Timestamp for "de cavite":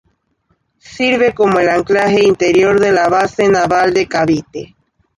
3.93-4.75